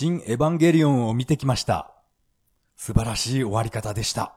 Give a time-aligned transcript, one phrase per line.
[0.00, 1.92] 新エヴァンゲリオンを見てきました。
[2.74, 4.34] 素晴らしい終わり方でした。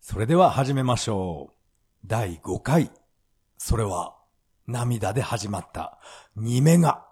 [0.00, 2.06] それでは始めましょう。
[2.06, 2.92] 第5回。
[3.56, 4.14] それは、
[4.68, 5.98] 涙で始まった、
[6.36, 7.07] 2メガ。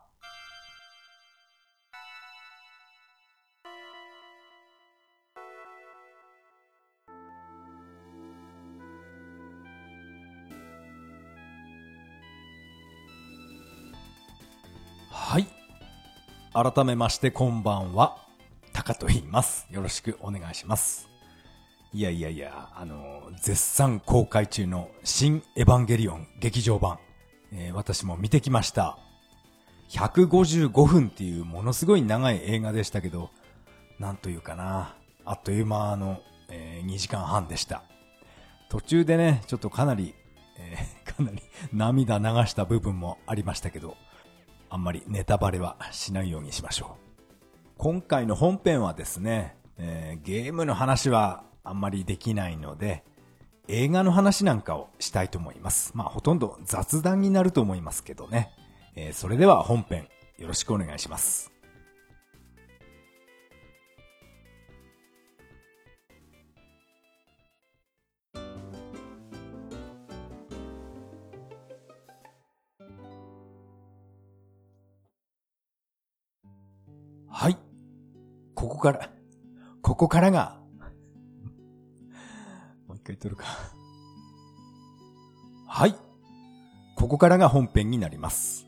[16.56, 18.16] 改めましてこんばんは。
[18.72, 19.66] タカと言います。
[19.70, 21.10] よろしくお願いします。
[21.92, 26.98] いやいやいや、あの、絶賛公開中の新エヴァンゲリオン劇場版、
[27.52, 28.96] えー私も見てきました。
[29.90, 33.28] 155分っていうものすごい長い映画でしたけど、
[33.98, 34.94] なんというかな、
[35.26, 37.82] あっという間の、え2時間半でした。
[38.70, 40.14] 途中でね、ちょっとかなり、
[40.58, 41.42] えーかなり
[41.74, 43.98] 涙流した部分もありましたけど、
[44.70, 47.06] あんまりネタバレはしないようにしましょう。
[47.78, 53.04] 今回の本編はですね、えーゲームの話はあんまりできないので、
[53.68, 55.92] 映画の話なんかをしたいと思います。
[55.94, 58.50] まあほとんど雑談になると思いますけどね。
[58.94, 60.08] えーそれでは本編
[60.38, 61.55] よろしくお願いします。
[77.38, 77.58] はい。
[78.54, 79.10] ここから、
[79.82, 80.58] ここからが、
[82.88, 83.44] もう一回撮るか。
[85.68, 85.94] はい。
[86.96, 88.66] ここからが本編になります。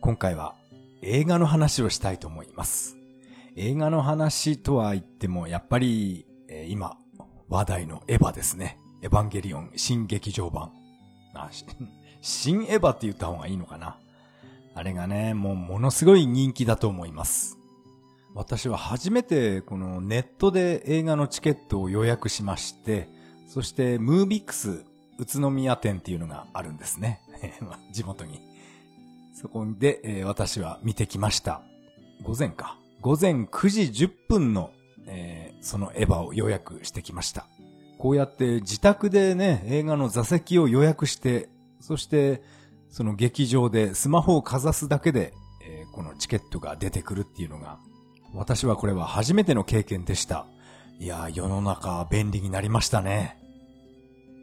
[0.00, 0.54] 今回は
[1.02, 2.96] 映画の話をしたいと思います。
[3.56, 6.96] 映画の話とは言っても、やっぱり、えー今、
[7.50, 8.78] 話題のエヴァですね。
[9.02, 10.72] エヴァンゲリオン新劇場版。
[11.34, 11.50] あ、
[12.22, 13.98] 新エヴァって言った方がいいのかな。
[14.74, 17.58] あれがね、もうものすごい人気だと思います。
[18.34, 23.08] 私は初めてこのネットで映画のチケットを予約しまして、
[23.46, 24.84] そしてムービックス
[25.18, 27.20] 宇都宮店っていうのがあるんですね。
[27.92, 28.40] 地元に。
[29.34, 31.62] そこで、私は見てきました。
[32.22, 32.78] 午前か。
[33.00, 34.70] 午前9時10分の、
[35.06, 37.46] えーそのエヴァを予約してきました。
[37.98, 42.42] こうやって自宅でね、映画の座席を予約して、そして
[42.90, 45.34] その劇場でスマホをかざすだけで、
[45.64, 47.78] えーこのチケットが出てくるっていうのが
[48.34, 50.46] 私はこれは初めての経験でした。
[50.98, 53.36] いや、世の中便利になりましたね。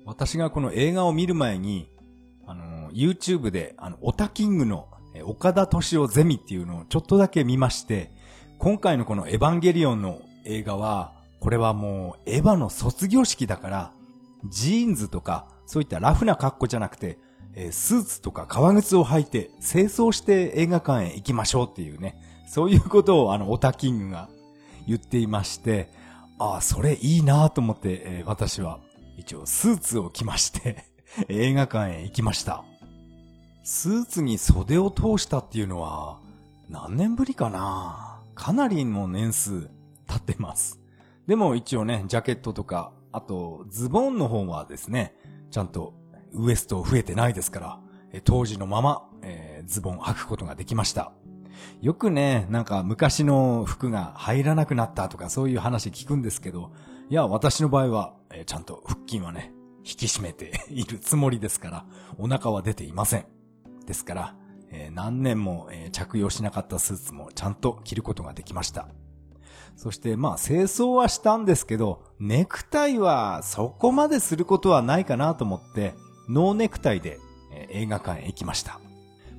[0.06, 1.90] 私がこの映画を見る前に、
[2.46, 4.88] あの、YouTube で、あの、オタキングの
[5.24, 8.12] 岡田敏夫ゼミっていうのをちょっとだけ見まして、
[8.60, 13.94] 今回のこのエヴァンゲリオンの映画は、これはもうエヴァの卒業式だから、
[14.46, 17.18] ジーンズとか、そういったラフな格好じゃなくて、
[17.56, 24.28] えスーツとか革靴を履いて、清掃して映画館へ行きましょうっていうね、そういうことをあの、オタキングが
[24.88, 25.92] 言っていまして、
[26.40, 28.80] ああ、それいいなと思って、えー私は
[29.18, 30.86] 一応スーツを着まして、
[31.30, 32.64] 映画館へ行きました。
[33.64, 36.18] スーツに袖を通したっていうのは、
[36.70, 38.20] 何年ぶりかな？
[38.34, 39.70] かなりの年数
[40.08, 40.80] 経ってます。
[41.28, 45.14] でも一応ね、ジャケットとか、あとズボンの方はですね、
[45.52, 45.94] ちゃんと
[46.34, 47.80] ウエスト増えてないですから、
[48.24, 51.12] 当時のまま、えーズボン履くことができました。
[51.82, 56.72] よくね、なんか昔の服が入らなくなったとかそういう話聞くんですけど、
[57.10, 61.86] いや、私の場合は、えーちゃんと腹筋はね、引き締めているつもりですから、
[62.18, 63.26] お腹は出ていません。
[63.86, 64.36] ですから、
[64.72, 68.88] えー何年も、えー着用しなかったスーツもちゃんと着ることができました。
[69.76, 75.96] そしてまあ清掃はしたんですけど、ネクタイはそこまですることはないかなと思って、
[76.28, 77.20] ノーネクタイで、
[77.54, 78.80] えー映画館へ行きました。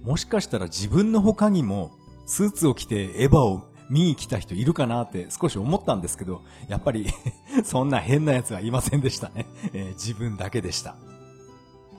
[0.02, 1.92] もしかしたら自分の他にも
[2.30, 7.08] スーツを着てエヴァを見に来た人いるかなって少し思ったんですけど、やっぱり
[7.64, 9.46] そんな変な奴はいませんでしたね。
[9.72, 10.94] えー自分だけでした。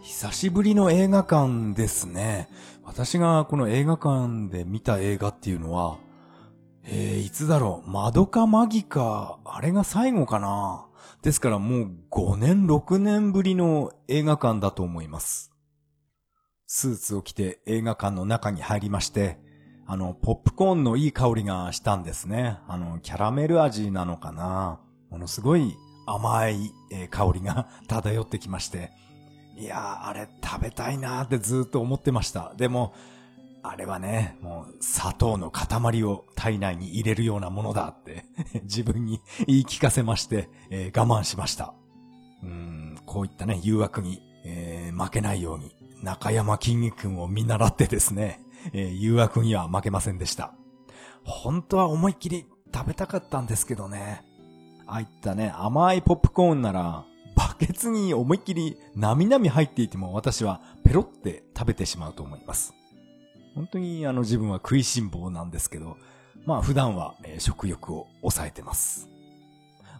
[0.02, 2.48] 久しぶりの映画館ですね。
[2.86, 5.98] 私がこの映画館で見た映画っていうのは、
[6.86, 10.86] えー、いつだろう、マドカマギか、あれが最後かな。
[11.24, 15.52] ですからもう5年、6年ぶりの映画館だと思います。
[16.68, 19.51] スーツを着て映画館の中に入りまして、
[19.92, 22.60] あの、ポップコーンのいい香りがしたんですね。
[22.70, 24.80] あの、キャラメル味なのかな。
[25.10, 25.76] ものすごい
[26.08, 28.90] 甘い、え香りが漂ってきまして、
[29.58, 32.54] いやー、あれ食べたいなーってずーっと思ってました。
[32.56, 32.94] でも、
[33.64, 38.24] あれはね、もう砂糖の塊を体内に入れるようなものだって
[38.64, 41.74] 自分に言い聞かせまして、えー我慢しました。
[42.42, 48.41] うん、こういったね、誘惑に、えー負けないように、中山筋肉君を見習ってですね、
[48.74, 50.54] えー誘惑には負けませんでした。
[51.24, 54.24] 本当は思いっきり食べたかったんですけどね。
[54.88, 57.06] ああいったね、甘いポップコーンなら、
[57.36, 62.74] バケツに思いっきりなみなみ入っていても私はペロって食べてしまうと思います。
[63.56, 65.98] 本当にあの自分は食いしん坊なんですけど、
[66.46, 69.10] まあ普段は、食欲を抑えてます。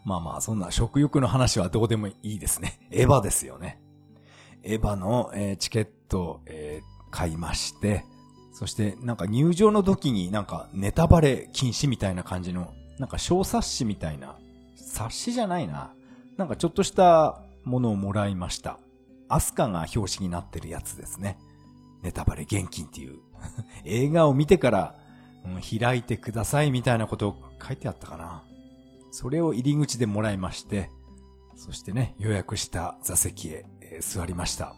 [0.04, 2.80] まあまあそんな食欲の話はどうでもいいですね。
[2.90, 3.80] エヴァですよね。
[4.64, 6.82] エヴァの、チケット、え、
[7.12, 8.06] 買いまして、
[8.62, 14.38] そしてなんか入場の時になんかネタバレ禁止みたいな感じの、なんか小冊子みたいな、
[14.76, 15.94] 冊子じゃないな。
[16.38, 18.78] なんかちょっとしたものをもらいました。
[19.30, 21.40] アスカが表紙になってるやつですね。
[22.04, 23.18] ネタバレ現金っていう。
[23.84, 24.96] 映画を見てから、
[25.44, 27.36] うん、開いてくださいみたいなことを
[27.68, 28.44] 書いてあったかな。
[29.10, 30.92] それを入り口でもらいまして、
[31.56, 34.76] そしてね、予約した座席へ、えー、座りました。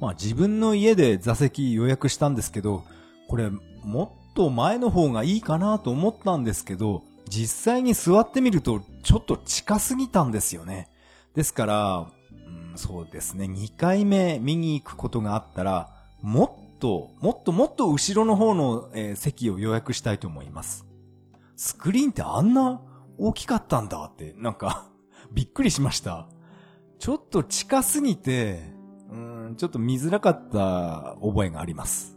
[0.00, 2.82] まあ自分の家で座席予約したんですけど、
[3.28, 3.50] これ
[3.82, 10.88] もっと前の方がいいかなと思ったんですけど、実際に座ってみるとちょっと近すぎたんですよね。
[11.34, 15.90] ですから、うん、そうですね、2回目見に行くことがあったら、
[16.22, 20.86] もっと、もっともっと後ろの方の、えー、席を予約したいと思います。
[21.56, 22.80] スクリーンってあんな
[23.18, 24.88] 大きかったんだって、なんか
[25.32, 26.28] びっくりしました。
[26.98, 28.62] ちょっと近すぎて、
[29.10, 32.13] うん、ちょっと見づらかった覚えがあります。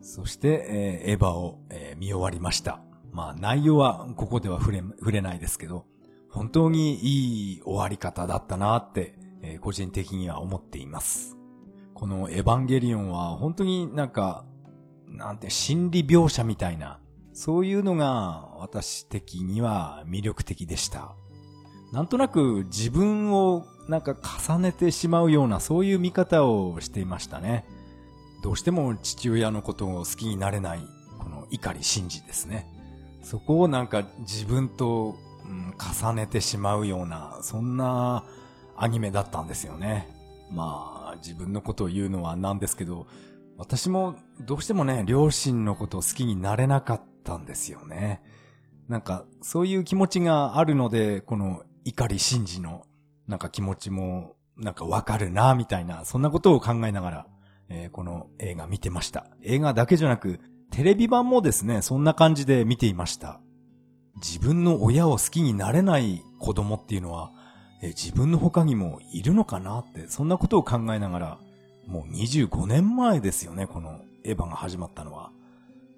[0.00, 2.80] そして、えー、エヴァを、えー、見終わりました。
[3.12, 5.86] まあ内容はここでは触れ、触れないですけど、
[6.30, 11.36] 本当にいい終わり方だったなって、えー、個人的には思っています。
[11.94, 14.44] このエヴァンゲリオンは本当になんか、
[15.06, 17.00] なんて心理描写みたいな、
[17.32, 21.14] そういうのが私的には魅力的でした。
[21.92, 24.16] なんとなく自分をなんか
[24.48, 27.64] 重ねてしまうようなそういう見方をしていましたね。
[28.42, 30.80] どうしても父親のことを好きになれない、
[31.18, 32.66] この怒り真治ですね。
[33.22, 38.24] そこをなんか自分と、うん、重ねてしまうような、そんな
[38.76, 40.08] アニメだったんですよね。
[40.50, 43.06] まあ、自分のことを言うのはなんですけど、
[43.58, 48.22] 私もどうしてもね、両親のことを好きになれなかったんですよね。
[48.88, 52.86] なんか、そういう気持ちがあるので、この怒り真治の、
[53.28, 57.26] なんか気持ちも、なんかわかるな、みたいな、そんなことを考えながら、
[57.70, 59.26] えー、この映画見てました。
[59.42, 60.40] 映画だけじゃなく、
[60.70, 63.40] テレビ版もですね、そんな感じで見ていました。
[64.16, 67.32] 自分の親を好きになれない子供っていうのは、
[67.80, 71.38] えー、自分の他にもいるのかなって、そんなことを考えながら、
[71.86, 75.30] もう25年前ですよね、このエヴァが始まったのは。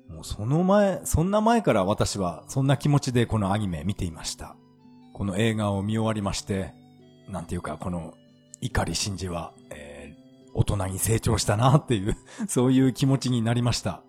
[0.08, 4.56] もうその前、そんな前から私はそんな気持ちでこのアニメ見ていました。
[5.14, 6.74] この映画を見終わりまして、
[7.28, 8.14] なんていうかこの
[8.60, 9.91] 怒り真治は、えー
[10.54, 12.16] 大人に成長したなっていう
[12.48, 14.02] そういう気持ちになりました。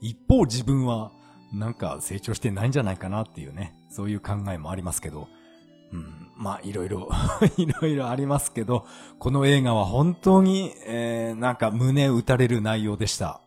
[0.00, 1.10] 一方自分は、
[1.52, 5.28] なんか成長してないんじゃないかなっていうね、そういう考えもありますけど、
[5.92, 7.08] うん、まあいろいろ
[7.56, 8.86] いろいろありますけど、
[9.18, 13.40] この映画は本当に、えー、なんか胸打たれる内容でした。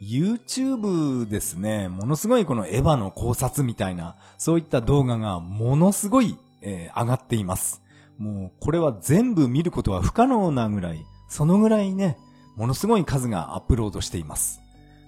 [0.00, 7.82] YouTube ですね、ものすごいこのエヴァの考察みたいな、そういった動画がものすごい、えー、上がっています。
[8.18, 12.18] もうこれは全部見ることは不可能なぐらい、そのぐらいね、
[12.56, 14.60] ものすごい数がアップロードしています。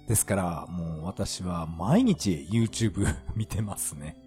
[0.07, 4.17] ですから、もう私は毎日 YouTube 見てますね。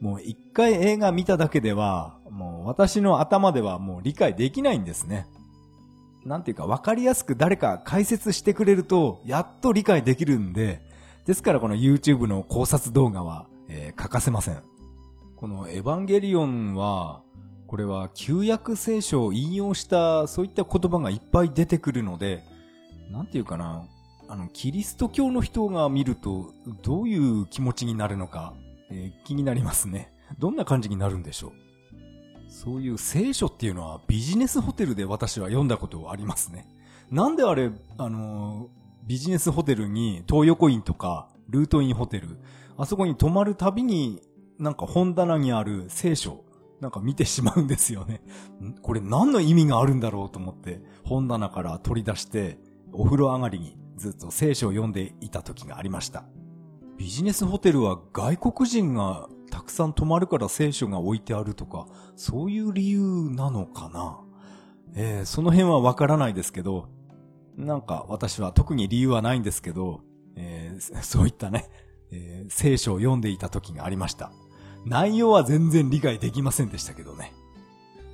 [0.00, 5.26] もう一回映画見ただけでは、もう私の頭ではもう理解できないんですね。
[6.24, 10.82] なんていうか分かりやすく誰か解説してくれると、やっと理解できるんで、
[11.24, 14.62] ですからこの YouTube の考察動画は、えー、欠かせません。
[15.36, 17.22] このエヴァンゲリオンは、
[17.66, 22.44] これは旧約聖書を引用したそういった言葉がいっぱい出てくるので、
[23.10, 23.84] なんていうかな、
[24.28, 28.54] あの、キリスト教の人が見るとどういう気持ちになるのか、
[28.90, 30.12] えー、気になりますね。
[30.38, 31.52] どんな感じになるんでしょう？
[32.48, 36.66] そういう聖書っていうのはビジネスホテルで私は読んだことありますね。
[37.10, 38.68] なんであれ、あの
[39.04, 42.38] ビジネスホテルに東横インとかルートインホテル、
[42.76, 44.22] あそこに泊まるたびに
[44.58, 46.44] なんか本棚にある聖書、
[46.80, 48.22] なんか見てしまうんですよね。
[48.82, 52.58] これ何の意味があるんだろうと思って本棚から取り出して
[52.92, 56.24] お風呂上がりにずっと聖書を読んでいた時がありました。
[56.98, 64.20] ビジネスホテルは外国人がたくさん泊まるから聖書が置いてあるとか、そういう理由なのかな？
[64.94, 66.88] えー、その辺はわからないですけど、
[67.56, 70.00] なんか私は特に理由はないんですけど、
[70.36, 71.70] えー、そういったね、
[72.10, 74.32] えー、聖書を読んでいた時がありました。
[74.86, 77.32] 内容は全然理解できませんでしたけどね。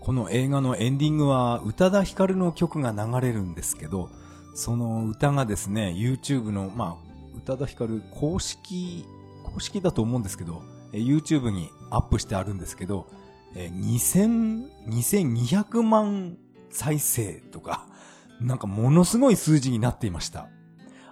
[0.00, 4.08] この映画のエンディングは宇多田ヒカルの曲が流れるんですけど、
[4.54, 9.06] その歌がですね、YouTube の、まあ、宇多田ヒカル公式、
[9.44, 10.62] 公式だと思うんですけど、
[10.92, 13.06] YouTube にアップしてあるんですけど、
[13.54, 16.38] 2000、2200万
[16.70, 17.86] 再生とか、
[18.40, 20.48] なんかものすごい数字になっていました。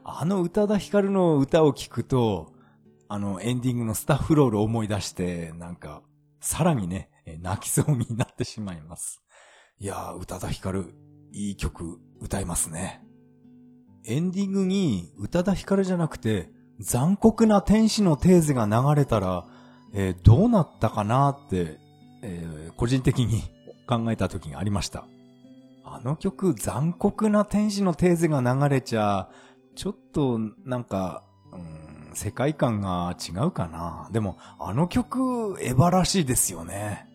[0.05, 2.53] あの宇多田ヒカルの歌を聴くと、
[3.13, 6.03] あのエンディングのスタッフロールを思い出して、なんか、
[6.41, 9.21] さらにね、泣きそうになってしまいます。
[9.81, 10.95] いやー、宇多田ヒカル、
[11.33, 13.03] いい曲歌いますね。
[14.05, 19.45] エンディングに宇多田ヒカルじゃなくて、残酷な天使のテーゼが流れたら、
[19.93, 21.81] えー、どうなったかなって、
[22.23, 23.43] えー、個人的に
[23.89, 25.05] 考えた時がありました。
[25.83, 29.29] あの曲、残酷な天使のテーゼが流れちゃ、
[29.75, 31.25] ちょっと、なんか、
[32.15, 34.09] 世界観が違うかな。
[34.13, 37.07] でも、あの曲、エヴァらしいですよね。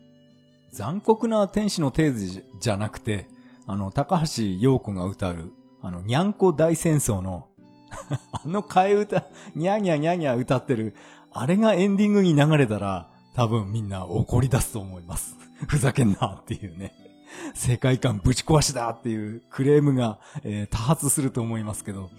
[0.71, 3.27] 残酷な天使のテーゼじゃなくて、
[3.67, 7.47] あの、高橋洋子が歌う、あの、にゃんこ大戦争の
[8.31, 9.25] あの替え歌、
[9.55, 10.95] にゃにゃにゃにゃ歌ってる、
[11.31, 15.35] あれがエンディングに流れたら、多分みんな怒り出すと思います。
[15.67, 16.93] ふざけんなっていうね。
[17.53, 22.09] 世界観ぶち壊しだっていうクレームが、えー、多発すると思いますけど、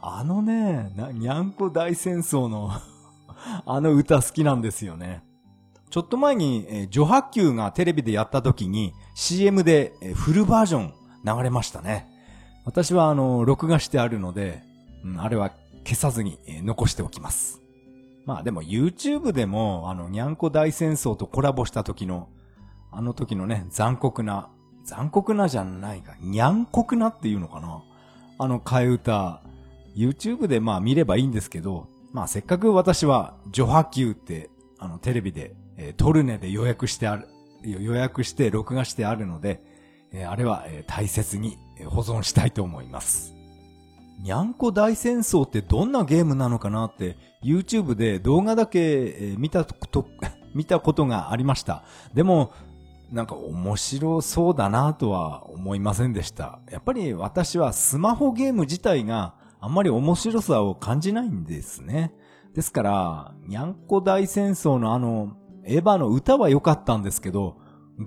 [0.00, 2.70] あのね、にゃんこ大戦争の
[3.66, 5.22] あの歌好きなんですよね。
[5.90, 12.08] ちょっと前に、えー、女白球がテレビでやった時に CM で、えー、フルバージョン流れましたね。
[12.64, 14.62] 私はあの、録画してあるので、
[15.04, 15.50] うん、あれは
[15.84, 17.60] 消さずに、えー、残しておきます。
[18.24, 22.28] まあでも YouTube でも、あの、にゃんこ大戦争とコラボした時の、
[22.90, 24.48] あの時のね、残酷な、
[24.84, 27.82] 残酷なじゃないか、にゃんこくなっていうのかな
[28.38, 29.42] あの替え歌、
[29.94, 37.28] YouTube でまあ見ればいいんですけど、まあせっかく私は、ジョハキューって、あのテレビで、えー、トルネで予約してある、
[37.62, 39.62] 予約して録画してあるので、
[40.12, 43.34] えー、あれは、えー、大切に保存したいと思います。
[44.20, 50.06] にゃんこ大戦争ってどんなゲームなのかなって YouTube で動画だけ見たこと、
[50.54, 51.84] 見たことがありました。
[52.14, 52.52] でも、
[53.10, 56.60] なんか面白そうだなとは思いませんでした。
[56.70, 59.34] やっぱり私はスマホゲーム自体が
[59.64, 62.12] あんまり面白さを感じないんですね。
[62.52, 67.56] ですから、にゃんこ大戦争のあの、エヴァの歌は良かったんですけど、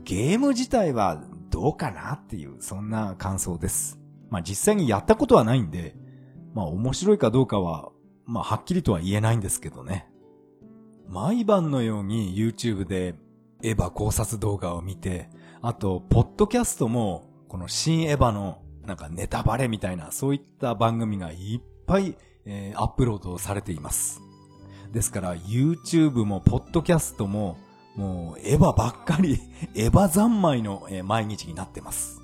[0.03, 3.99] ゲーム自体はどうかなっていう、そんな感想です。
[4.29, 5.95] まあ実際にやったことはないんで、
[6.53, 7.89] まあ面白いかどうかは、
[8.27, 10.07] まあはっきりとは言えないんですけどね。
[11.09, 13.15] 毎晩のように YouTube で
[13.63, 15.31] エヴァ考察動画を見て、
[15.63, 22.15] あと、ポッドキャストも、この新エヴァのなんかネタバレみたいな、そういった番組がいっぱい、
[22.45, 24.21] えー、アップロードされています。
[24.93, 27.57] ですから、YouTube も、ポッドキャストも、
[27.97, 29.41] もう、エヴァばっかり、
[29.75, 32.21] エヴァ三昧の、えー、毎日になってます。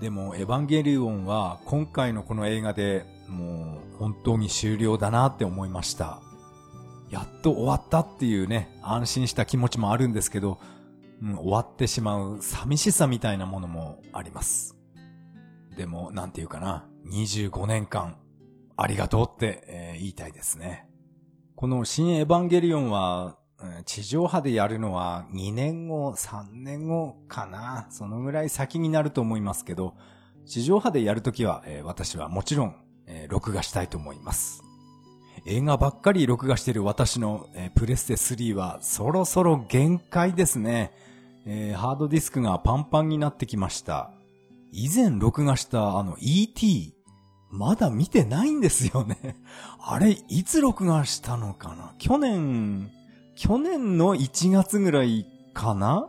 [0.00, 6.20] でも、エヴァンゲリオンは、今回のこの映画で、もう、本当に終了だなって思いました。
[7.10, 10.60] やっと終わったっていうね、安心した気持ちもあるんですけど、
[11.20, 14.75] うん、終わってしまう寂しさみたいなものもあります。
[15.76, 18.16] でも、なんていうかな、25年間、
[18.76, 20.86] ありがとうって、えー、言いたいですね。
[21.54, 23.38] この新エヴァンゲリオンは、
[23.86, 27.86] 地上波でやるのは2年後、3年後かな。
[27.90, 29.94] そのぐらい先になると思いますけど、
[30.44, 34.62] 地上波でやるときは、えー、私はもちろん、えー、録画したいと思います。
[35.46, 40.92] 映画ばっかり録画している私の、えー、プレステ3はそろそろ限界ですね、
[41.46, 44.10] えー、ハードディスクがパンパンになってきました。
[44.76, 46.92] 以前録画したあの ET、
[47.50, 49.36] まだ見てないんですよね。
[49.80, 51.94] あれ、いつ録画したのかな？
[51.98, 52.90] 去年、
[53.36, 56.08] 去年の1月ぐらいかな？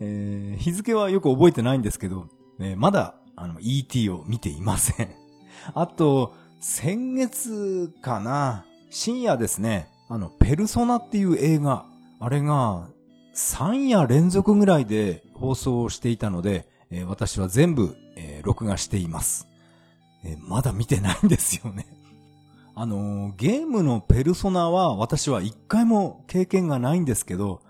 [0.00, 2.26] えー、日付はよく覚えてないんですけど、
[2.58, 5.08] えー、まだあの ET を見ていません。
[5.74, 8.64] あと、先月かな？
[8.90, 11.86] 深夜ですね、あの、ペルソナっていう映画、
[12.18, 12.88] あれが
[13.36, 19.46] 3夜連続ぐらいで放送していたので、えー、私は全部、えー、録画しています、
[20.24, 21.86] えー、まだ見てないんですよね。
[22.74, 27.60] あのゲームのペルソナは私は一回も経験がないんですけど、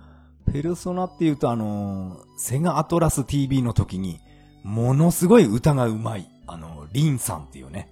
[0.52, 4.20] ペルソナって言うとあのセガアトラス TV の時に、
[4.62, 7.90] ものすごい歌がうまい、あの、リンさんっていうね、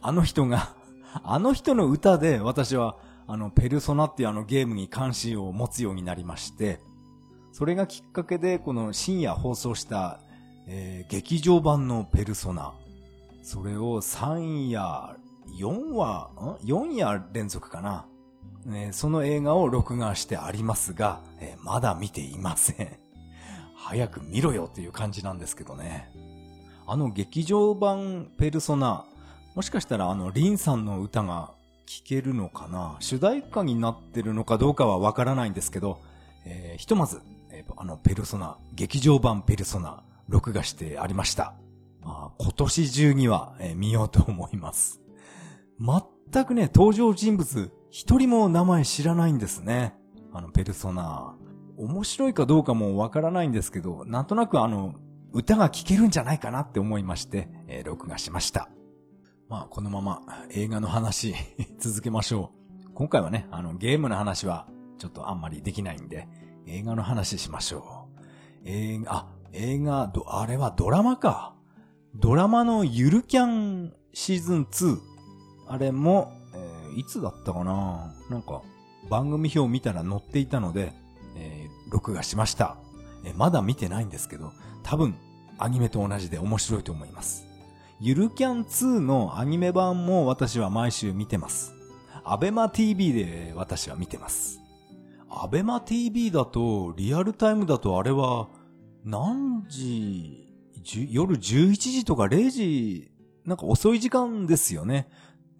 [0.00, 0.74] あの人が
[1.24, 2.96] あの人の歌で私は、
[3.26, 6.80] あの、ペルソナっていうあのゲームに関心を持つようになりまして、
[7.52, 10.20] それがきっかけで、この深夜放送した、
[10.68, 12.74] えー、劇場版のペルソナ、
[13.42, 15.16] それを3夜、
[15.58, 18.06] 4話、ん ?4 夜連続かな、
[18.66, 22.98] えー、その映画を録画してありますが、えー、まだ見ていません。
[23.76, 26.10] 早く見ろよっていう感じなんですけどね。
[26.88, 29.04] あの劇場版ペルソナ、
[29.54, 31.52] もしかしたらあの、リンさんの歌が
[31.86, 36.00] 聞けるのかな主題歌になってるのかどうかはわからないんですけど、
[36.44, 37.20] えー、ひとまず、
[37.50, 41.54] えー、あの、ペルソナ、劇場版ペルソナ、録画してありました。
[42.02, 45.00] まあ、今年中には、えー、見ようと思います。
[45.80, 49.94] 全くね、登場人物、一人も名前知らないんですね。
[50.32, 51.34] あの、ペルソナ。
[51.76, 54.94] 面白いかどうかもわからないんですけど、なんとなくあの、
[55.32, 58.68] 歌が聴けるんじゃないかなって思いまして、えー、録画しました。
[59.48, 61.34] まあ、このまま映画の話
[61.78, 62.52] 続けましょ
[62.86, 62.92] う。
[62.94, 64.66] 今回はね、あの、ゲームの話は
[64.98, 66.28] ちょっとあんまりできないんで、
[66.66, 68.20] 映画の話しましょう。
[68.64, 71.54] 映画、あ、映画、あれはドラマか。
[72.14, 74.98] ドラマのゆるキャンシーズン2。
[75.66, 78.62] あれも、えー、いつだったかななんか、
[79.08, 80.92] 番組表見たら載っていたので、
[81.36, 82.76] えー、録画しました。
[83.24, 85.16] えー、まだ見てないんですけど、多分、
[85.58, 87.46] アニメと同じで面白いと思います。
[87.98, 91.74] ゆるキャン2のアニメ版も私は毎週見てます。
[92.24, 94.60] アベマ TV で私は見てます。
[95.30, 98.48] アベマ TV だと、リアルタイムだとあれは、
[99.06, 100.48] 何時、
[101.10, 103.12] 夜11時とか0時、
[103.44, 105.08] なんか遅い時間ですよね。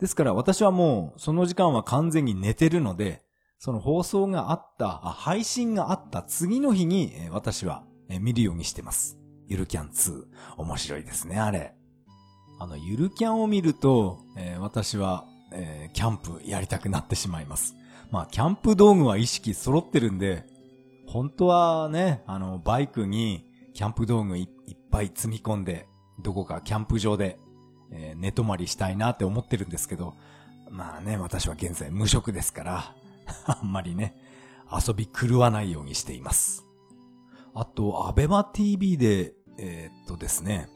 [0.00, 3.22] ですから私はもう、その時間は完全に寝てるので、
[3.60, 7.84] その放送があった、配信があった次の日に、私は
[8.20, 9.16] 見るようにしてます。
[9.46, 10.24] ゆるキャン2。
[10.56, 11.72] 面白いですね、あれ。
[12.58, 17.76] あの、ゆるキャンを見ると、えー、私は、えー、キャンプやりたくなってしまいます。
[18.10, 20.46] まあ、キャンプ道具は意識揃ってるんで、
[21.06, 24.48] 本当はね、あの、バイクにキャンプ道具いっ
[24.90, 25.86] ぱい積み込んで、
[26.20, 27.38] どこかキャンプ場で、
[27.92, 30.14] えー、寝泊まりしたいなって思ってるんですけど、
[30.70, 32.94] まあね、私は現在無職ですから、
[33.46, 34.16] あんまりね、
[34.70, 36.64] 遊び狂わないようにしています。
[37.54, 40.68] あと、アベマ TV で、えー、っとですね、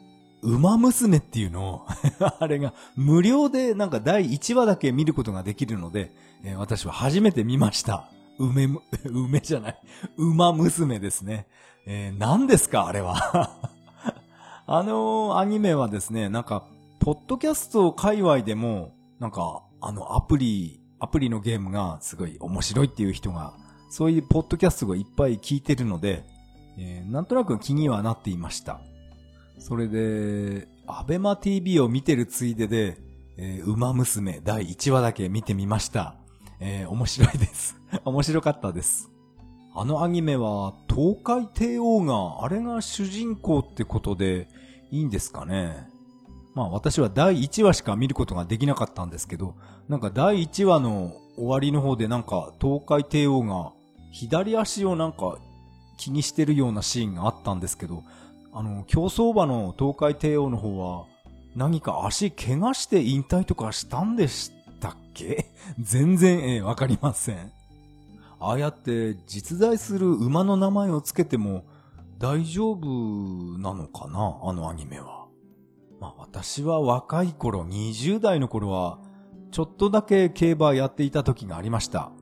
[0.42, 1.86] 馬娘っていうのを
[2.38, 8.08] あれが無料でなんか第1話だけ見ることができるので、えー、私は初めて見ました。
[8.40, 8.68] 梅、
[9.04, 9.78] 梅じゃない。
[10.16, 11.46] 馬娘ですね。
[11.86, 13.16] えー、何ですかあれは
[14.66, 16.64] あのー、アニメはですね、なんか、
[17.00, 23.54] ポッドキャスト界隈でも、なんか、あのアプリ、アプリのゲームがすごい面白いっていう人が、
[23.90, 26.24] そういうポッドキャストがいっぱい聞いてるので、
[26.78, 28.80] えー、なんとなく気にはなっていました。
[29.58, 32.98] それで、アベマ TV を見てるついでで、
[33.36, 36.14] えー、馬娘第1話だけ見てみました。
[36.60, 37.79] えー、面白いです。
[38.04, 39.10] 面白かったです。
[39.74, 44.48] あのアニメは、東海帝王が、あれが主人公ってことで、
[44.90, 45.88] いいんですかね。
[46.54, 49.54] まあ私は第1話しか見ることができなかったんですけど、
[49.88, 53.72] なんか第1話の終わりの方でなんか東海帝王が
[54.10, 55.38] 左足をなんか
[55.96, 58.02] 気にしてるようなシーンがあったんですけど、
[58.52, 61.06] あの、競走馬の東海帝王の方は、
[61.54, 64.50] 何か足怪我して引退とかしたんでし
[64.80, 65.46] たっけ？
[65.78, 67.52] 全然、えー、わかりません。
[68.40, 71.64] ああやって実在する馬の名前をつけても
[72.18, 72.86] 大丈夫
[73.58, 74.40] なのかな？
[74.42, 75.26] あのアニメは。
[76.00, 78.98] まあ私は若い頃、20代の頃は、
[79.50, 82.12] ちょっとだけ競馬やっていた時がありました。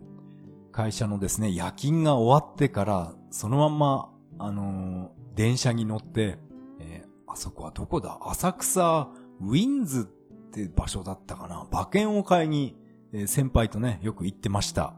[0.72, 6.36] 会社のですね、夜勤が終わってから、そのまんま、あのー電車に乗って、
[6.80, 8.18] えー、あそこはどこだ？
[8.22, 9.08] 浅草
[9.40, 11.64] ウィンズって場所だったかな？
[11.70, 12.76] 馬券を買いに、
[13.12, 14.94] えー、先輩とね、よく行ってました。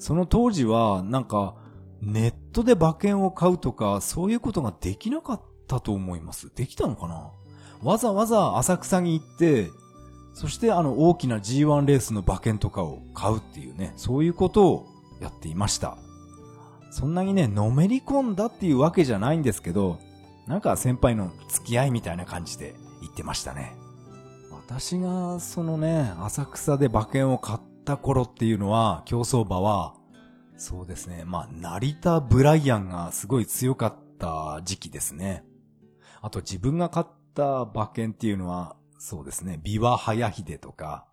[0.00, 1.54] その当時は、なんか、
[2.02, 6.50] ネットで馬券を買うとか、そういうことができなかったと思います。
[6.54, 7.30] できたのかな？
[7.82, 9.68] わざわざ浅草に行って、
[10.32, 14.86] そしてあの大きな G1 レースの馬券とかを買うっていうね、そういうことを
[15.20, 15.98] やっていました。
[16.90, 19.98] そんなにね、のめり込んだっていうわけじゃないんですけど、
[20.46, 23.76] なんか先輩の付き合いみたいな感じで言ってましたね。
[24.50, 29.94] 私がそのね、浅草で馬券を買った頃っていうのは、競走馬は、
[30.56, 35.44] そうですね、まあ、成田ブライアンがすごい強かった時期ですね。
[36.20, 41.06] あと自分が買った馬券っていうのは、そうですね、ビワ早秀とか、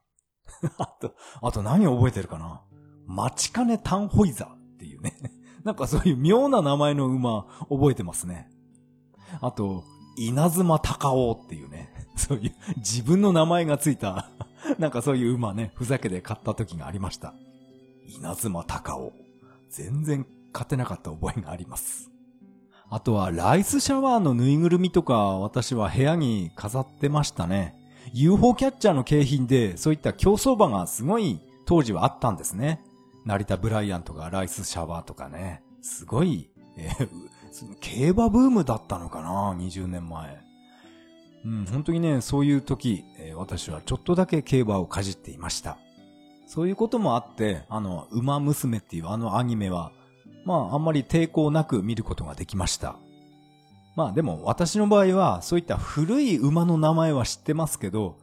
[0.78, 2.62] あと、あと何を覚えてるかな。
[3.06, 5.14] 待ちかねタンホイザーっていうね。
[5.64, 8.50] なんかそういう妙な名前の馬覚えてますね。
[9.42, 9.84] あと、
[10.18, 14.30] 稲妻高尾っていうね、 そういう自分の名前がついた
[14.80, 17.34] なんかそういう馬ね、ふざけで買った時がありました。
[18.08, 19.14] 稲妻高尾。
[19.70, 22.10] 全然勝てなかった覚えがあります。
[22.90, 27.76] あとはライスシャワーのぬいぐるみとか私は部屋に飾ってましたね。
[28.14, 32.82] UFO キャッチャーの景品でそういった競走馬がすごい当時はあったんですね。
[33.26, 35.62] 成田ブライアンとかライスシャワーとかね。
[35.82, 37.10] すごい、えー、
[37.82, 40.47] 競馬ブームだったのかな ?20 年前。
[41.48, 45.78] うん、本当にね、そういう時、え、私はちょっとだけ競馬をかじっていました。
[46.46, 49.94] そういうこともあって、あの、馬娘っていうあのアニメは、
[50.44, 52.98] まあ、あんまり抵抗なく見ることができました。
[53.96, 58.20] まあでも私の場合はそういった古い馬の名前は知ってますけど、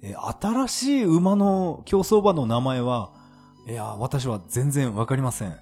[0.00, 3.10] え新しい馬の競走馬の名前は、
[3.68, 5.56] いや、私は全然わかりません。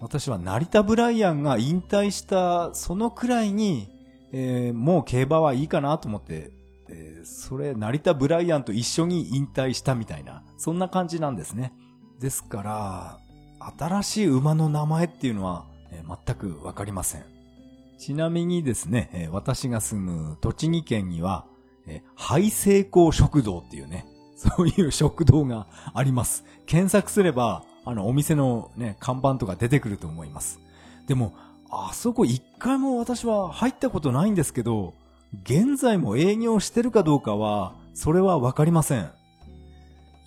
[0.00, 3.93] 私は成田ブライアンが引退したそのくらいに、
[4.36, 6.50] えー、もう競馬はいいかなと思って、
[6.88, 11.72] えー、それ成田ブライアンと一緒に引退したみたいな、そんな感じなんですね。
[12.18, 13.18] ですから、
[13.78, 17.24] 新しい馬の名前っていうのは、えー、全くわかりません。
[17.96, 21.46] ちなみにですね、え私が住む栃木県には、
[21.86, 24.04] え廃成功食堂っていうね、
[24.36, 26.44] そういう食堂があります。
[26.66, 30.60] 検索すれば、あの、お店のね、看板とか出てくると思います。
[31.06, 31.34] でも、
[31.76, 34.94] あそこ一回も私は入ったことないんですけど、
[35.42, 39.10] 現在も営業してるかどうかは、それはわかりません。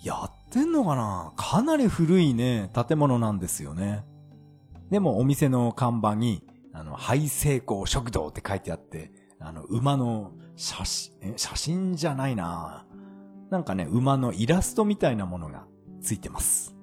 [0.02, 1.32] やってんのかな？
[1.36, 4.04] かなり古いね、建物なんですよね。
[4.90, 12.86] でもお店の看板に、あの、廃成功食堂って書いてあって、あの、馬の写真、写真じゃないな
[13.50, 15.64] なんかね、馬のイラストみたいなものが
[16.00, 16.74] ついてます。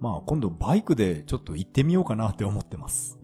[0.00, 3.17] まあ今度バイクでちょっと行ってみようかなって思ってます。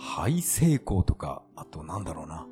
[0.00, 2.46] 廃成功とか、あとなんだろうな。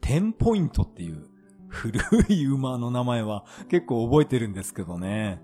[0.00, 1.28] テンポイントっていう
[1.68, 2.00] 古
[2.32, 5.42] い馬の名前は結構覚えてるんですけどね。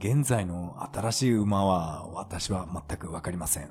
[0.00, 3.70] 現在の新しい馬は私は全くわかりません。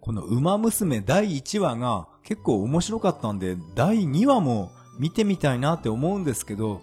[0.00, 6.80] この馬娘第1話が結構面白かったんで、第2話も見てみたいなって思うんですけど、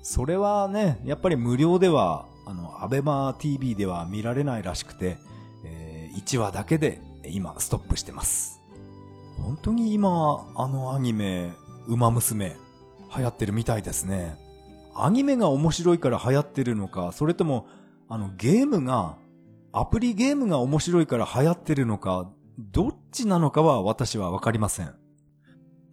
[0.00, 5.18] それはね、やっぱり無料では、あの、アベマ TV では見られないらしくて、
[5.64, 8.60] えー、1話だけで今ストップしてます。
[9.38, 11.52] 本当に今、あのアニメ、
[11.86, 12.56] 馬娘、
[13.16, 14.36] 流行ってるみたいですね。
[14.94, 17.66] アニメが面白いから流行ってるのか、それとも、
[18.08, 19.16] あの、ゲームが、
[19.72, 24.94] アプリゲームが面白いから流行ってるのか、どっちなのかは私はわかりません。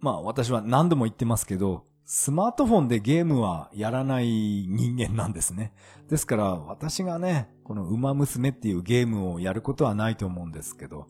[0.00, 5.72] まあ私は何度も言ってますけど、スマートフォンでゲームはやらない人間なんですね。
[6.08, 11.06] ですから私がね、この馬娘っていうゲームをやることはないと思うんですけど、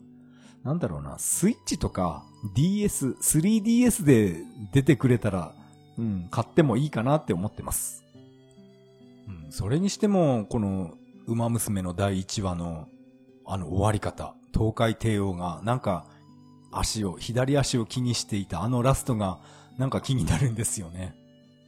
[0.63, 2.23] なんだろうな、スイッチとか
[2.55, 4.37] DS、3DS で
[4.71, 5.53] 出てくれたら、
[5.97, 8.03] うん、買ってもいいかなって思ってます。
[9.27, 10.93] うん、それにしても、この
[11.27, 12.87] 馬娘の第1話の
[13.45, 14.35] あの終わり方。
[14.53, 16.05] 東海帝王がなんか
[16.71, 19.39] 足を、左足を気にしていたあのラストが
[19.77, 21.15] なんか気になるんですよね。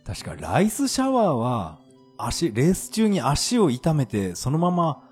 [0.05, 1.79] 確かライスシャワーは
[2.17, 5.03] 足、レース中に足を痛めてそのまま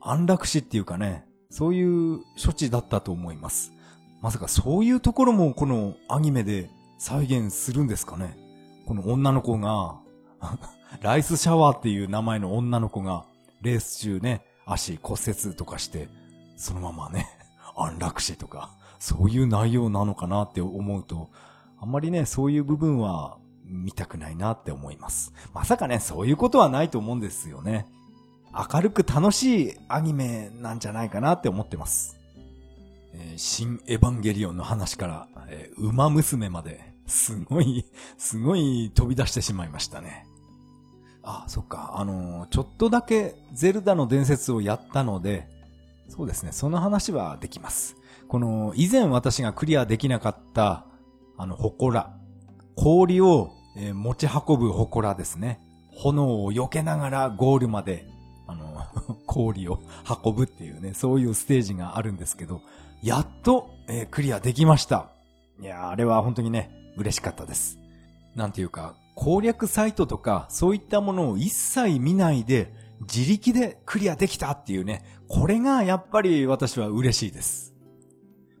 [0.00, 3.72] 安楽死っていうかね、そういう処置だったと思います。
[4.22, 8.38] まさかそういうところもこのアニメで再現するんですかね？
[8.86, 10.00] この女の子が
[11.02, 13.26] ライスシャワーっていう名前の女の子が
[13.60, 16.08] レース中ね、足骨折とかして
[16.56, 17.28] そのままね、
[17.76, 21.28] 安楽死とか、そういう内容なのかなって思うと、
[21.78, 23.36] あんまりね、そういう部分は
[23.66, 25.34] 見たくないなって思います。
[25.52, 27.86] まさかね、そういうことはないと思うんですよね。
[28.52, 32.18] 明るく楽しいアニメなんじゃないかなって思ってます。
[33.14, 37.84] えー、新エヴァンゲリオンの話から、えー、馬娘まで、すごい、
[38.18, 40.26] すごい飛び出してしまいましたね。
[41.22, 41.94] あ、そっか。
[41.96, 45.48] あのー、ちょっとだけゼルダの伝説をやったので、
[46.08, 46.52] そうですね。
[46.52, 47.96] その話はできます。
[48.28, 50.86] この、以前私がクリアできなかった、
[51.38, 52.18] あの、祠。
[52.76, 55.60] 氷を、えー、持ち運ぶ祠ですね。
[55.94, 58.11] 炎を避けながらゴールまで、
[58.46, 58.84] あの、
[59.26, 59.80] 氷を
[60.24, 62.62] 運ぶっていうね、そういうステージがあるんですけど、
[63.02, 65.10] やっと、えー、クリアできました。
[65.60, 67.78] いやあれは本当にね、嬉しかったです。
[68.34, 77.74] なんていうか、攻略サイトとか、そういったものを一切見ないで、自力でクリアできたっていうね、これがやっぱり私は嬉しいです。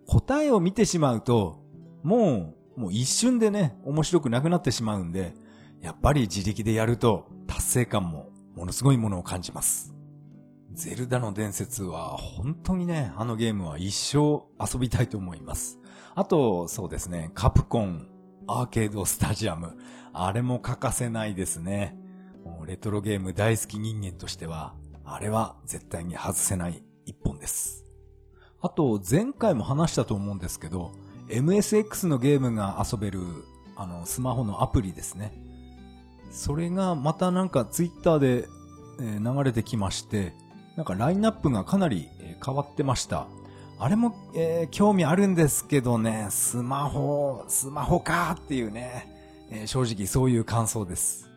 [0.06, 1.62] 答えを見てしまうと、
[2.02, 5.34] もう、もう一瞬でね、面白くなくなってしまうんで、
[5.80, 9.94] やっぱり自力でやると達成感もものすごいものを感じます。
[10.72, 15.78] ゼルダの伝説は本当にね、あのゲームは一生遊びたいと思います。
[16.14, 18.08] あと、そうですね、カプコン
[18.46, 19.76] アーケードスタジアム。
[20.12, 21.96] あれも欠かせないですね。
[22.44, 27.84] もうレトロゲーム大好き人間としては、あれは絶対に外せない一本です。
[28.60, 30.92] あと、前回も話したと思うんですけど、
[31.28, 33.20] MSX のゲームが遊べる、
[33.76, 35.32] あの、スマホのアプリですね。
[36.32, 38.48] それがまたなんかツイッターで、
[38.98, 40.32] 流れてきまして、
[40.76, 42.08] なんかラインナップがかなり、
[42.44, 43.26] 変わってました。
[43.78, 49.08] あれも、えー、興味あるんですけどね、スマホ、スマホかっていうね、
[49.50, 51.28] えー、正直そういう感想です。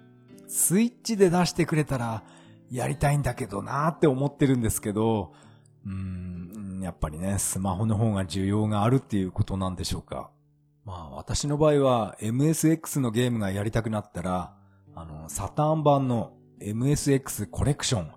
[0.47, 2.23] スイッチで出してくれたら、
[2.71, 5.34] やりたいんだけどなーって思ってるんですけど、
[5.86, 10.29] うーん、やっぱりね、スマホの方が需要があるっていうことなんでしょうか。
[10.86, 14.54] まあ私の場合は MSX のゲームがやりたくなったら、
[14.95, 18.12] あの、サターン版の MSX コレクション、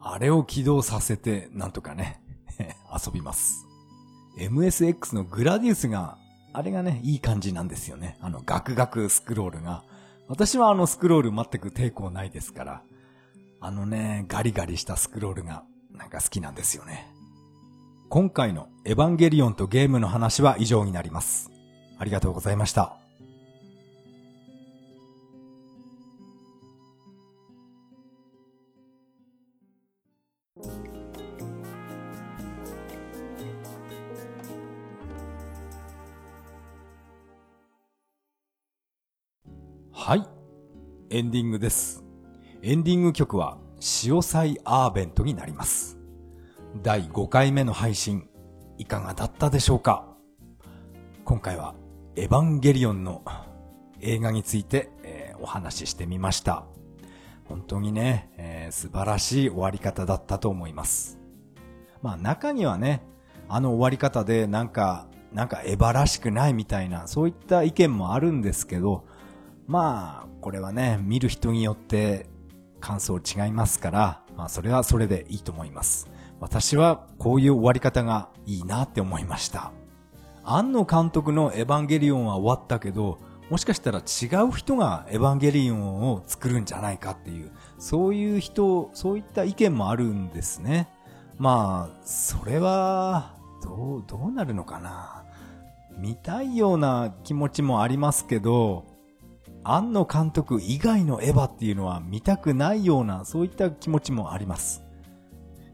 [0.00, 2.20] あれを起動させて、なんとかね、
[2.92, 3.66] 遊びます。
[4.38, 6.18] MSX のグラディウスが、
[6.52, 8.16] あれがね、いい感じなんですよね。
[8.20, 9.84] あの、ガクガクスクロールが。
[10.28, 12.82] 私はあのスクロール全く抵抗ないですから。
[13.60, 17.08] あのね、ガリガリしたスクロールが、なんか好きなんですよね。
[18.08, 21.50] 今回のエヴァンゲリオンとゲームの話は以上になります。
[21.98, 23.07] ありがとうございました。
[40.00, 40.24] はい。
[41.10, 42.04] エンディングです。
[42.62, 45.98] エンディング曲は、潮祭アーベントになります。
[46.84, 48.28] 第5回目の配信、
[48.78, 50.06] いかがだったでしょうか？
[51.24, 51.74] 今回は、
[52.14, 53.24] エヴァンゲリオンの
[54.00, 56.64] 映画について、えー、お話ししてみました。
[57.46, 61.18] 本当にね、えー、素晴らしい終わり方だったと思います。
[62.02, 63.02] まあ中にはね、
[63.48, 69.04] あの終わり方でなんか、なんかエヴァらしくないみたいな、そういった意見もあるんですけど、
[69.68, 72.26] まあ、これはね、見る人によって
[72.80, 76.08] 感想違いますから、まあそれはそれでいいと思います。
[76.40, 79.72] 私はこういう終わり方がいいなって思いました。
[80.42, 83.18] 庵野監督のエヴァンゲリオンは終わったけど、
[83.50, 90.88] もしかしたら違う人がエヴァンゲリオンを作るんじゃないかっていう、そういう人、そういった意見もあるんですね。
[91.36, 95.24] まあ、それは、どう、どうなるのかな。
[95.98, 98.97] 見たいような気持ちもありますけど、
[99.70, 104.82] 庵野監督以外のエヴァっていうのは見たくないような、そういった気持ちもあります。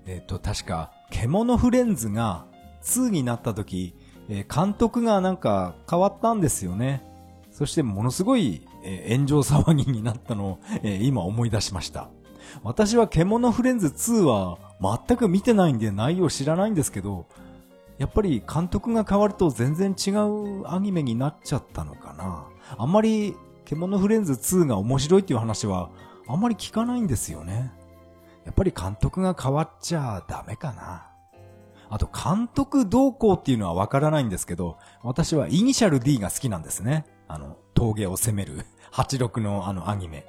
[0.07, 2.47] えっ、と、確か、獣フレンズが
[2.83, 3.95] 2になった時、
[4.29, 7.05] え、監督がなんか変わったんですよね。
[7.51, 12.09] そしてものすごい、え、炎上騒ぎになったのを、え、今思い出しました。
[12.63, 14.59] 私は獣フレンズ2は
[15.07, 17.27] 全く見てないんで内容知らないんですけど、
[17.99, 22.47] やっぱり監督が変わると全然違うアニメになっちゃったのかな。
[22.77, 23.37] あんまり
[23.75, 25.91] 獣フレンズ2が面白いっていう話は
[26.27, 27.73] あんまり聞かないんですよね。
[28.45, 31.09] やっぱり監督が変わっちゃダメかな。
[31.89, 37.07] あと監督同行っていうのはわからないんですけど、私はイニシャル D が好きなんですね。
[37.29, 40.27] あの、峠を攻める86のあのアニメ。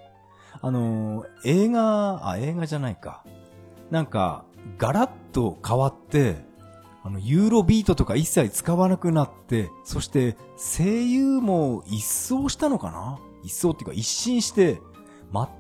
[0.62, 3.24] あの、映画、あ、映画じゃないか。
[3.92, 4.46] なんか、
[4.78, 6.38] ガラッと変わって、
[7.04, 14.82] あの、ユーロビートとか一切使わなくなって、そして声優も一掃したのかな一掃っていうか一新して、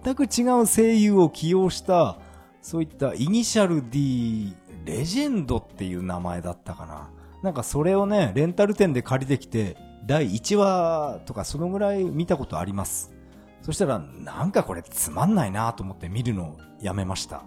[0.04, 2.18] 全く違う声優を起用した、
[2.62, 7.10] そういったイニシャル D レジェンドっていう名前だったかな。
[7.44, 13.14] なんかそれをね、レンタル店で借りてきて、第1話とかそのぐらい見たことあります。
[13.62, 17.44] そしたら、なんかこれつまんないなと思って見るのをやめました。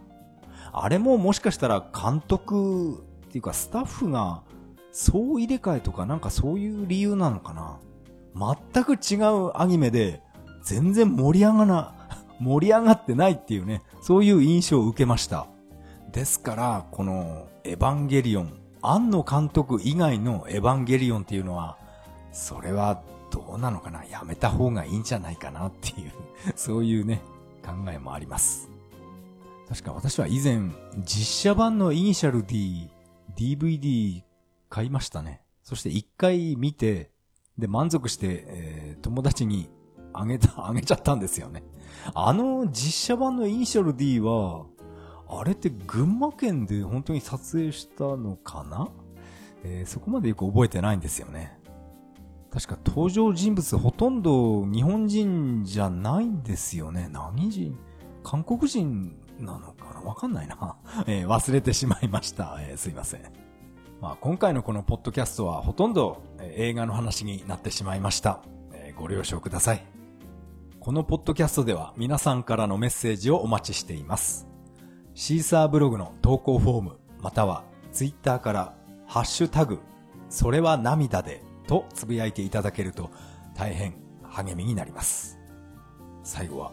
[0.73, 4.43] あれももしかしたら監督っていうかスタッフが
[4.93, 7.79] 総入れ替えとかなんかそういう理由なのかな
[8.73, 10.23] 全く違うアニメで
[10.69, 11.95] 全然盛り上がな、
[12.41, 15.47] 盛り上がってないっていうね、そういう印象を受けました。
[16.13, 18.53] ですから、このエヴァンゲリオン、
[18.83, 21.79] 庵野監督以外のエヴァンゲリオンっていうのは、
[22.33, 24.05] それはどうなのかな？
[24.05, 26.13] やめた方がいいんじゃないかなっていう
[26.55, 27.23] そういうね、
[27.65, 28.69] 考えもあります。
[29.71, 32.91] 確か私は以前、実写版のイニシャル D、
[33.35, 34.23] DVD
[34.69, 35.41] 買いましたね。
[35.63, 37.11] そして一回見て、
[37.57, 39.69] で、満足して、えー、友達に
[40.13, 41.63] あげた、 あげちゃったんですよね。
[42.15, 44.65] あの実写版のイニシャル D は、
[45.29, 48.89] あれって群馬県で本当に撮影したのかな？
[49.65, 51.59] えー、そこまでよく覚えてないんですよね。
[52.51, 57.09] 確か登場人物ほとんど日本人じゃないんですよね。
[57.13, 57.79] 何人？
[58.23, 60.01] 韓国人なのかな？
[60.01, 62.57] わかんないな、 えー、忘れてしまいました。
[62.61, 63.21] えー、すいません。
[64.01, 68.41] まあ、今回のこのポッドキャストはほとんど、映画の話になってしまいました、
[68.73, 69.98] えご了承ください。
[70.89, 74.49] このポッドキャストでは皆さんからのメッセージをお待ちしています。
[75.13, 78.75] シーサーブログの投稿フォーム、またはツイッターから
[79.07, 79.81] ハッシュタグ、
[80.31, 83.11] それは涙でとつぶやいていただけると
[83.55, 85.39] 大変励みになります。
[86.23, 86.73] 最後は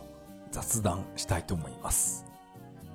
[0.49, 2.25] 雑談したいと思います。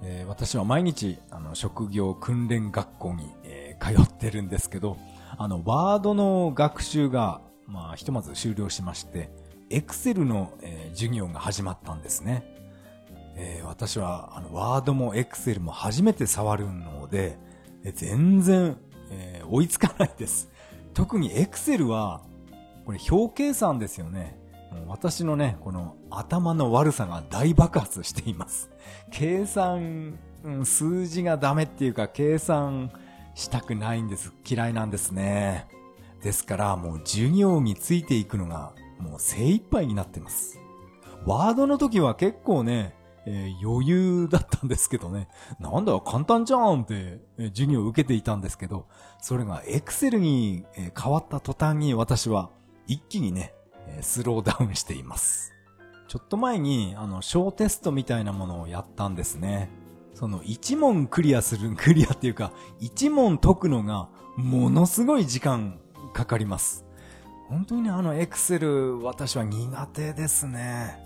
[0.01, 4.97] えー、私は毎日あの職業訓練学校に、えー、通ってるんですけど、
[5.37, 9.29] あのワードの学習が、まあ、ひとまず終了しまして、
[9.71, 12.45] エクセルの、えー、授業が始まったんですね。
[13.37, 17.39] えー、私は、あの、ワードもエクセルも初めて触るので、
[17.85, 18.77] え全然、
[19.11, 20.51] えー、追いつかないです。
[20.93, 22.23] 特にエクセルは、
[22.85, 24.39] これ表計算ですよね。
[24.73, 28.71] もう私のね、この頭の悪さが大爆発しています。
[29.11, 32.91] 計算、うん、数字がダメっていうか、計算
[33.35, 34.33] したくないんです。
[34.49, 35.67] 嫌いなんですね。
[36.23, 40.61] ですから、もう授業についていくのが、もう精一杯になってます。
[41.27, 42.95] ワードの時は結構ね、
[43.27, 45.29] えー、余裕だったんですけどね。
[45.59, 48.87] なんだ、簡単じゃんって、えー、授業を受けていたんですけど、
[49.21, 52.51] それがエクセルに、えー、変わった途端に私は
[52.87, 53.53] 一気にね、
[53.87, 55.53] えスローダウンしています。
[56.09, 59.71] ちょっと前に、あの、小テストみたいなものをやったんですね。
[60.15, 65.79] その一問クリアする、クリアっていうか、一問解くのがものすごい時間
[66.13, 66.85] かかります。
[67.51, 70.97] 本当に、あのエクセル私は苦手ですね。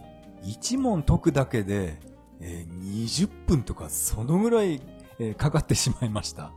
[0.42, 1.98] 1問解くだけで、
[2.38, 4.82] えー、20分とかそのぐらい、
[5.18, 6.52] えー、かかってしまいました。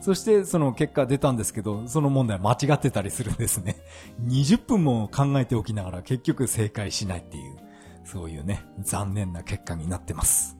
[0.00, 3.76] そしてその結果出たんですけど、その問題間違ってたりするんですね。
[4.26, 7.56] 20分も考えておきながら結局正解しないっていう、
[8.04, 10.56] そういうね、残念な結果になってます。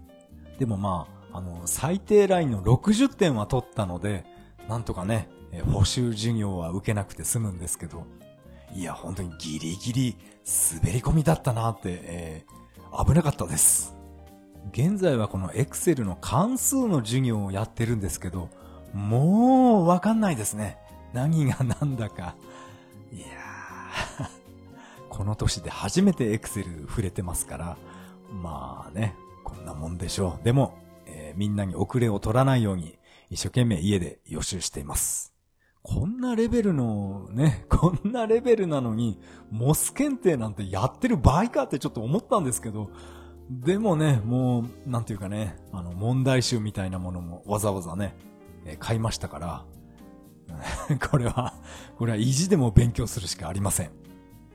[0.61, 4.24] でもまあ、あの、最低ラインの60点は取ったので、
[4.68, 5.28] なんとかね、
[5.72, 8.06] 補習授業は受けなくて済むんですけど、
[8.74, 10.16] いや、本当にギリギリ
[10.83, 12.61] 滑り込みだったなって、えー
[12.92, 13.94] 危なかったです。
[14.72, 18.48] 現在はこの Excel の関数の授業をやってるんですけど、
[18.92, 20.76] もうわかんないですね。
[21.12, 22.35] 何が何だか。
[23.12, 24.28] いやー
[25.09, 27.76] この年で初めて Excel 触れてますから、
[28.42, 30.44] まあね、こんなもんでしょう。
[30.44, 32.98] でも、えー、みんなに遅れを取らないように、
[33.30, 35.29] 一生懸命家で予習しています。
[35.82, 39.18] こんなレベルのね、 こんなレベルなのに、
[39.50, 42.90] モス検定なんてやってる場合かってちょっと思ったんですけど、
[43.50, 48.14] でもね、もう、なんていうかね、あの、問題集みたいなものもわざわざね、
[48.64, 49.64] え買いましたから、
[51.10, 51.54] これは、
[51.96, 53.90] これは意地でも勉強するしかありません。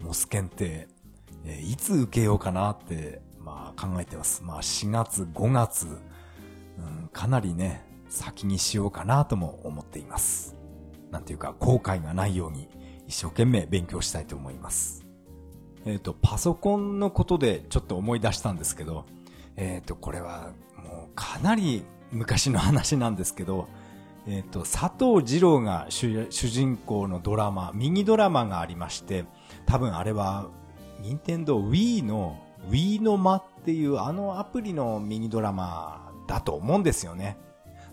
[0.01, 0.87] モス検定、
[1.43, 4.43] えいつ受けようかなって、まあ考えてます。
[4.43, 10.55] まあ4月、5月、うん、かなりね、先にしようかなとも思っています。
[11.11, 12.67] なんていうか、後悔がないように
[13.07, 15.05] 一生懸命勉強したいと思います。
[15.85, 19.05] えっ、ー、と、パソコンのことでちょっと思い出したんですけど、
[19.55, 23.67] えっ、ー、と、これはもうかなり昔の話なんですけど、
[24.27, 29.25] えっ、ー、と、佐藤二郎が主人公のドラマ、ミニドラマがありまして、
[29.65, 30.49] 多分あれは、
[31.01, 37.37] 任天堂 Wii の Wii の間っていうあのアプリのミニドラマだと思うんですよね。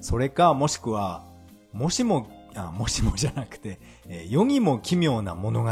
[0.01, 1.25] それか、もしくは、
[1.73, 5.71] もしもあ、もしもじゃなくて、え、世にも奇妙な物語。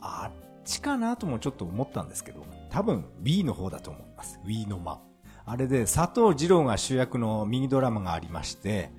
[0.00, 0.32] あっ
[0.64, 4.40] ちかなともちょっと思ったんですけど、多分 B の方だと思います。
[4.44, 5.00] Wii の間。
[5.46, 8.90] あれで佐藤二郎が主役のミニドラマがありまして、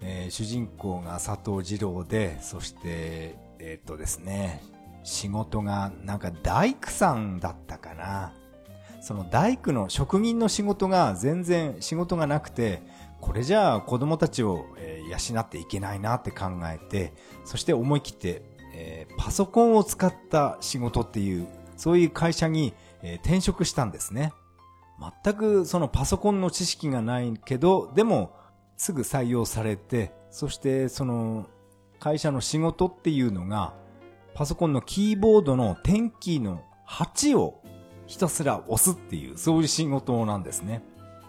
[0.00, 4.62] えー、主人公が佐藤二郎で、そして、えー、っとですね、
[5.02, 8.32] 仕事がなんか大工さんだったかな。
[9.00, 12.82] その大工の職人の仕事が全然仕事がなくて、
[13.20, 17.12] これじゃあ子供たちを、え養っていけないなって考えて、
[17.44, 18.42] そして思い切って、
[18.74, 24.32] えー、パソコンを使った仕事っていう、そういう会社に、えー、転職したんですね。
[25.24, 28.36] 全くそのパソコンの知識がないけど、でも
[28.76, 31.46] すぐ採用されて、そしてその
[31.98, 33.74] 会社の仕事っていうのが、
[34.34, 37.62] パソコンのキーボードの点キーの8を
[38.06, 40.82] ひたすら押すっていう、そういう仕事なんですね。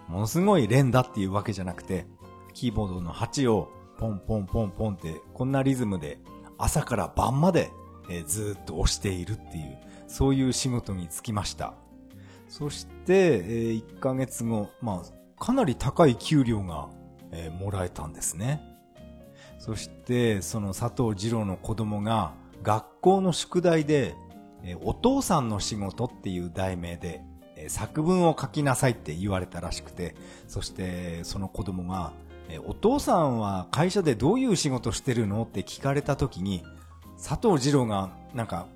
[0.08, 2.06] ものすごい連打っていうわけじゃなくて、
[2.54, 6.20] キーボードの8をポンポンポンポンって、こんなリズムで
[6.58, 7.72] 朝から晩まで、
[8.10, 11.74] えずっと押しているっていう、そういう仕事に就きました。
[12.50, 16.90] そして、え1ヶ月後、まあ、かなり高い給料が、
[17.60, 18.62] もらえたんですね。
[19.58, 24.16] そして、その佐藤二郎の子供が学校の宿題で、
[24.84, 27.24] お父さんの仕事っていう題名で、
[27.68, 30.16] 作文を書きなさいって言われたらしくて、
[30.48, 32.12] そしてその子供が、
[32.52, 36.64] えお父さんは会社でどういう仕事してるのって聞かれた時に、
[37.18, 38.68] 佐藤二郎がなんか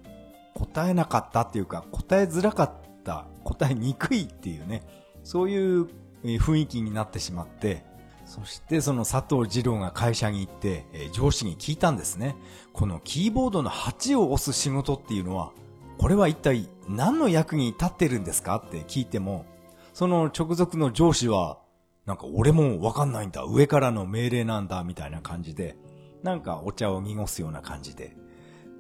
[0.54, 2.72] 答えなかったっていうか、答えづらかっ
[3.04, 4.84] た、答えにくいっていうね、
[5.24, 5.88] そういう
[6.24, 7.84] 雰囲気になってしまって、
[8.26, 12.36] そしてその佐藤二郎が会社に行って、え上司に聞いたんですね。
[12.74, 15.52] このキーボードの8を押す仕事っていうのは
[15.98, 19.46] これは一体何の役に立ってるんですかって聞いても、
[19.94, 21.58] その直属の上司は、
[22.06, 25.76] なんか俺もわかんないんだ、上からの命令なんだ、みたいな感じで、
[26.22, 28.16] なんかお茶を濁すような感じで、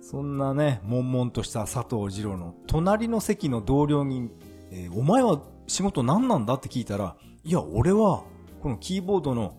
[0.01, 4.29] そんなね、悶々とした佐藤二郎の隣の席の同僚に、
[4.71, 8.23] えー、お前は仕事何なんだって聞いたら、いや、俺は、
[8.61, 9.57] このキーボードの、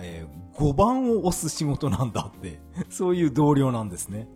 [0.00, 4.28] えー、5番を押す仕事なんだって、そういう同僚なんですね。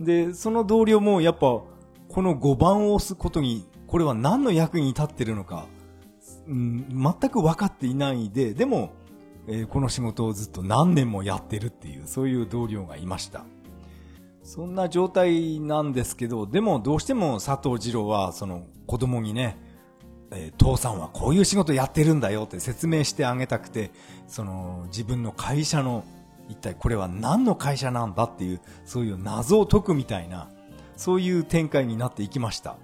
[0.00, 1.60] で、その同僚もやっぱ、
[2.08, 5.66] この5番を押すことに、これは何の役に立ってるのか、
[6.48, 6.86] うん、
[7.20, 8.90] 全く分かっていないで、でも、
[9.46, 13.44] えー、この仕事をずっと何年もやってるっていう、そういう同僚がいました。
[14.42, 19.58] そんな状態なんですけど、でもどうしても佐藤二郎は、その子供にね、
[20.30, 23.90] えー、父さんはこういう仕事やってるんだよって説明してあげたくて、
[24.26, 26.04] その自分の会社の
[26.48, 30.48] 一体これは何の会社なんだっていう、そういう謎を解くみたいな、
[30.96, 32.76] そういう展開になっていきました。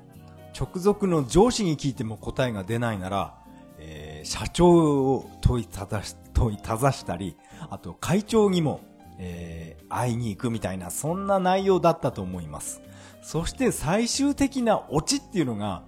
[0.59, 3.44] 直属の上司に聞いても答えが出ないなら、
[3.87, 7.37] えー、社長を問いただし、問いただしたり、
[7.71, 8.81] あと会長にも
[9.19, 12.83] えー、会いに行くみたいな、そんな内容だったと思います。
[13.23, 15.83] そして最終的なオチっていうのが、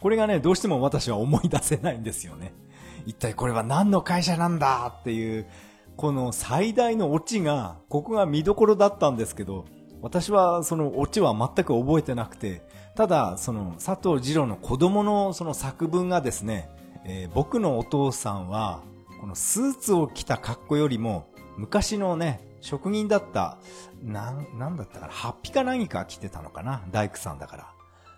[0.00, 2.52] これがね、どうしても私は思い出せないんですよね。
[3.06, 5.46] 一体これは何の会社なんだっていう、
[5.96, 9.66] この最大のオチが、ここが見どころだったんですけど、
[10.02, 12.62] 私はそのオチは全く覚えてなくて、
[12.96, 16.68] ただ、その佐藤二郎の子供のその作文がですね、
[17.04, 18.82] えー、僕のお父さんは、
[19.20, 23.58] このスーツを着た格好よりも、昔のね、職人だった、
[24.02, 27.72] なん、なんだったかな、ハッピか何か着てたのかな、大工さんだから。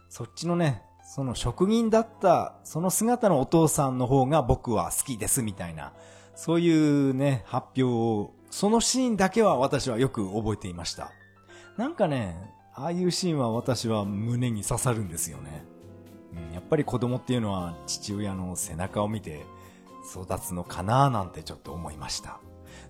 [0.08, 5.92] そっちのね、その職人だった、その姿のお父さんの方が僕は好きですみたいな、
[6.34, 11.12] そういうね、発表を、そのシーンだけは私はよく覚えていました。
[11.76, 12.36] なんかね、
[12.74, 15.64] ああいうシーンは私は胸に刺さるんですよね。
[16.48, 19.44] うん、やっぱり子供っていうのは父親の背中を見て
[20.10, 22.40] 育つのかななんてちょっと思いました。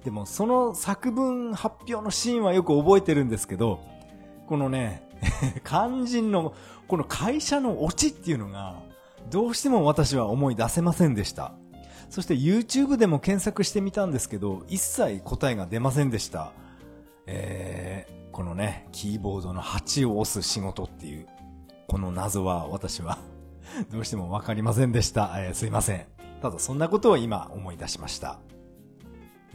[0.04, 3.80] でもその作文発表のシーンはよく覚えてるんですけど、
[4.46, 5.08] このね、
[5.64, 6.54] 肝心の、
[6.88, 8.82] この会社のオチっていうのが、
[9.30, 11.52] どうしても私は思い出せませんでした。
[12.10, 16.52] そして YouTube でも検索してみたんですけど、一切答えが出ませんでした。
[17.26, 21.26] えー、このね、キーボードの8を押す仕事っていう、
[21.88, 23.18] この謎は私は
[23.90, 25.32] どうしてもわかりませんでした。
[25.36, 26.06] えー、すいません。
[26.42, 28.38] ただそんなことを今思い出しました。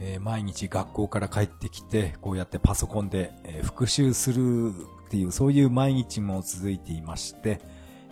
[0.00, 4.72] えー、毎日学校から帰ってきて、こうやってパソコンで、えー、復習する
[5.06, 7.60] っていう、そういう毎日も続いていまして、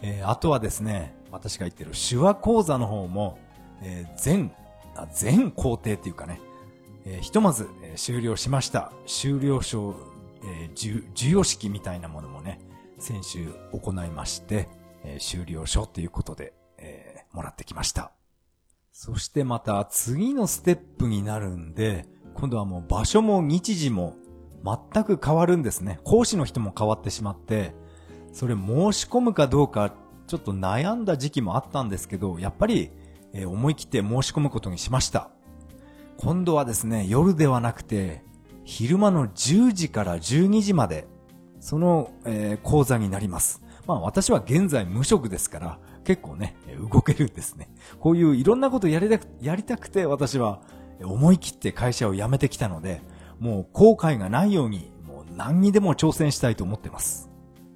[0.03, 3.39] えー、あとはですね、私が言ってる手話講座の方も、
[3.83, 4.53] えー、全、
[5.13, 6.41] 全工程っていうかね、
[7.05, 8.93] えー、ひとまず、えー、終了しました。
[9.07, 9.95] 終了証、
[10.45, 12.61] えー、授与式みたいなものもね、
[12.99, 14.69] 先週行いまして、
[15.05, 18.13] えー、終了書ということで、えー、もらってきました。
[18.93, 24.17] そしてまた次のステップになるんで、今度はもう場所も日時も
[24.65, 26.01] 全く変わるんですね。
[26.05, 27.75] 講師の人も変わってしまって、
[28.33, 29.95] それ申し込むかどうか
[30.27, 32.93] ちょっと悩んだ時期もあったんですけど、やっぱり、
[33.33, 35.31] え思い切って申し込むことにしました。
[36.19, 38.23] 今度はですね、夜ではなくて、
[38.65, 41.09] 昼間の10時から12時まで、
[41.59, 43.63] その、えー、講座になります。
[43.87, 46.57] まあ私は現在無職ですから、結構ね、
[46.91, 47.69] 動けるんですね。
[47.99, 50.61] こういういろんなことやりたく、やりたくて私は
[51.03, 53.03] 思い切って会社を辞めてきたので、
[53.39, 57.31] もう後悔がないように、もう何にでも挑戦したいと思ってます。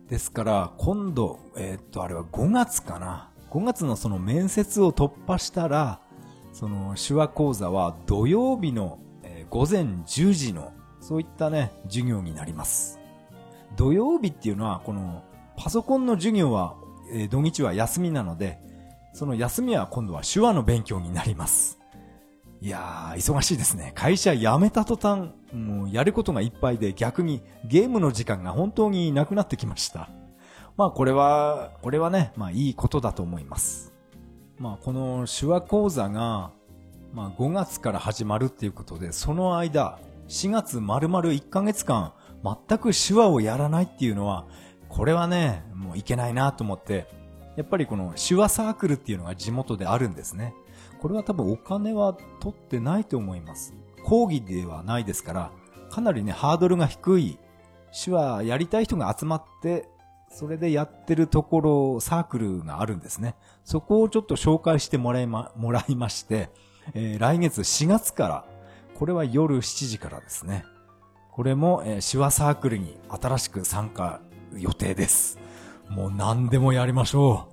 [0.08, 3.30] ですから、今度、えー、っと、あれは5月かな。
[3.50, 6.00] 5月のその面接を突破したら、
[6.52, 8.98] その手話講座は土曜日の、
[9.50, 12.98] 午前10時の、そういったね、授業になります。
[13.76, 15.22] 土曜日っていうのは、この
[15.56, 16.76] パソコンの授業は
[17.12, 18.58] えー、土日は休みなので、
[19.12, 21.78] その休みは今度は手話の勉強になります。
[22.60, 23.92] いやー、忙しいですね。
[23.94, 30.08] 会社辞めた途端、もうやることがいっぱいで逆にゲームの時間が本当になくなってきました。
[30.76, 33.92] まあこれは、これはね、まあいいことだと思います。
[34.58, 36.50] まあこの手話講座が、
[37.12, 39.98] まあ5月から始まるっていうことで、その間、
[40.28, 44.46] 4月丸々1ヶ月間、全く手話をやらないっていうのは、
[44.94, 47.08] これはね、もういけないなと思って、
[47.56, 50.54] やっぱりこの手話サークルっていうのが地元であるんですね。
[51.00, 53.74] これは多分お金は取ってないと思います。
[54.04, 55.50] 講義ではないですから、
[55.90, 57.38] かなりね、ハードルが低い、
[58.04, 59.88] 手話やりたい人が集まって、
[60.28, 63.34] それでやってるところ、サークルがあるんですね。
[63.64, 66.50] そこをちょっと紹介してもらいま、もらいまして、
[66.94, 68.44] えー、来月4月から、
[68.96, 70.64] これは夜7時からですね。
[71.32, 74.20] これも、えー、手話サークルに新しく参加
[74.58, 75.38] 予定です。
[75.88, 77.48] もう何でもやりましょ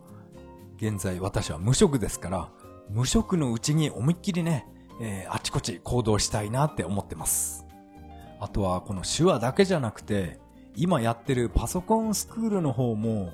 [0.81, 0.85] う。
[0.85, 2.49] 現在私は無職ですから、
[2.89, 4.67] 無職のうちに思いっきりね、
[4.99, 7.65] えー、あちこち行動したいなって思ってます。
[8.39, 10.39] あとはこの手話だけじゃなくて、
[10.75, 13.33] 今やってるパソコンスクールの方も、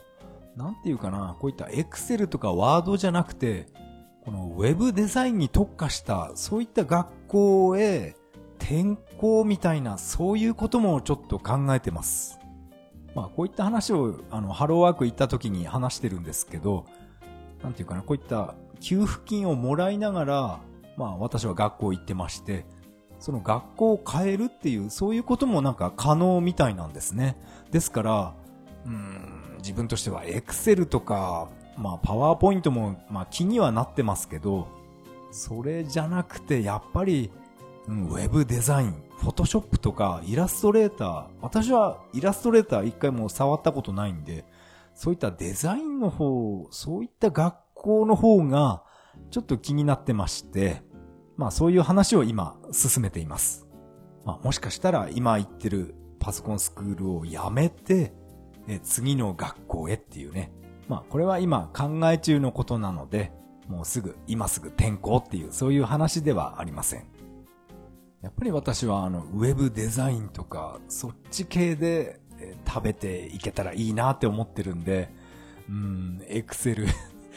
[0.55, 3.67] なんていうかな、こういったエクセルとかワードじゃなくて、
[4.25, 8.15] このウェブデザインに特化した、そういった学校へ
[8.59, 12.39] 転校みたいな、そういうこともちょっと考えてます。
[13.17, 16.85] まあこういった話を、あの、ハローワーク行った時に話してるんですけど、
[17.63, 20.59] なんていうかな、こういった給付金をもらいながら、
[20.97, 22.63] まあ私は学校行ってまして、
[23.19, 27.41] その学校を変えるっていう、そういうこともなんか可能みたいなんですね。
[27.71, 28.35] ですから、
[28.85, 34.67] うん、自分としてはエクセルとか、まあパワーポイントも、まあ気にはなってますけど、
[35.31, 37.31] それじゃなくて、やっぱり、
[37.87, 44.43] ウェブデザイン、フォトショップとかイラストレーター、私はイラストレーター一回も触ったことないんで、
[44.93, 48.83] そういったデザインの方、そういった学校の方が
[49.31, 50.81] ちょっと気になってまして、
[51.37, 53.67] まあそういう話を今進めています。
[54.25, 58.13] まあもしかしたら今行ってるパソコンスクールをやめて、
[58.67, 60.51] え次の学校へっていうね。
[60.89, 63.31] まあこれは今考え中のことなので、
[63.69, 67.16] もうすぐ、今すぐ転校っていうそういう話ではありません。
[68.21, 72.19] やっぱり私はあのウェブデザインとかそっち系で
[72.67, 75.09] 食べていけたらいいなって思ってるんで、
[75.69, 76.87] うん、エクセル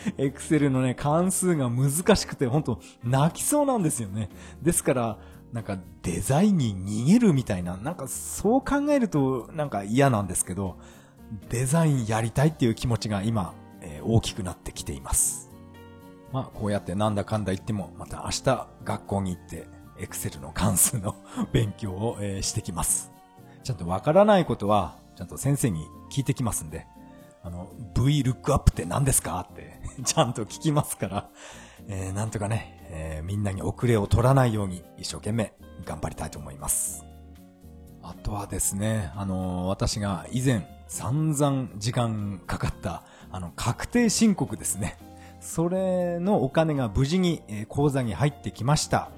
[0.16, 4.30] エクセルのね、関数が難しくて、本当泣きそうなんですよね。
[4.62, 5.18] ですから、
[5.52, 10.78] なんかデザインに逃げるみたいな、なんかそう考えるとなんか嫌なんですけど、
[11.48, 15.50] デザインやりたいっていう気持ちが今、えー、大きくなってきています。
[16.32, 19.66] まあこうやってなんだかんだ言っても、また明日学校に行って、
[20.00, 21.16] エクセルの関数の
[21.52, 23.12] 勉強を、えー、してきます。
[23.62, 26.86] ちゃんとわからないことは、ちゃんと先生に聞いてきますんで、
[27.42, 31.28] あの、VLOOKUP って何ですかってちゃんと聞きますから、
[31.88, 35.52] えー、なんとかね、えー、みんなに遅れを取らないように一生懸命
[35.84, 37.04] 頑張りたいと思います。
[38.02, 44.98] あとはですね、あのー、私が以前散々時間かかった、あの、確定申告ですね。
[45.40, 49.10] それのお金が無事に、え、口座に入ってきました。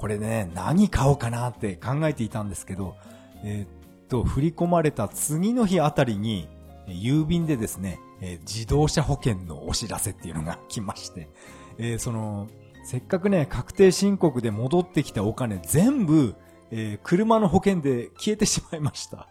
[0.00, 2.96] これね、何買おうかなって考えていたんですけど、
[3.44, 6.48] えー、っと、振り込まれた次の日あたりに、
[6.86, 11.28] 郵便でですね、えー、自動車保険のお知らせっていうのが来まして、
[11.76, 12.48] えー、その、
[12.82, 16.34] せっかくね、確定申告で戻ってきたお金全部、
[16.70, 19.28] えー、車の保険で消えてしまいました。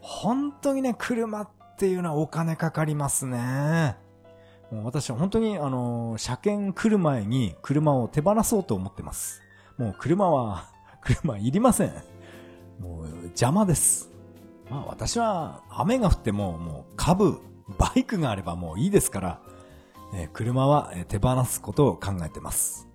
[0.00, 1.48] 本当にね、車っ
[1.78, 3.94] ていうのはお金かかりますね。
[4.72, 9.41] もう私は本当にあの、車検来る前に車を手放そうと思ってます。
[9.78, 10.66] もう車は、
[11.02, 11.92] 車いりません。
[12.80, 14.10] もう邪魔です。
[14.70, 17.40] まあ私は雨が降ってももう株、
[17.78, 19.40] バイクがあればもういいですから、
[20.14, 22.88] えー、車は手放すことを考えてます。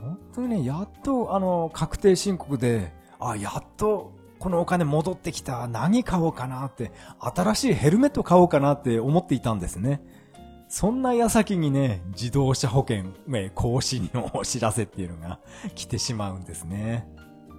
[0.00, 5.66] 本当にね、やっとあの、確定申告で、あ、やっとこのお金戻ってきた。
[5.68, 10.02] 何買おうかなって、新しいヘルメット買おうかなって思っていたんですね。
[10.74, 13.04] そんな矢先にね、自動車保険、
[13.54, 15.38] 更新のお知らせっていうのが
[15.76, 17.08] 来てしまうんですね。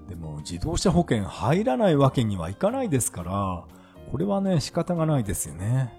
[0.09, 3.63] でも自動車保険入らないわけにはいかないですから、
[4.11, 5.93] これはね、仕方がないですよね。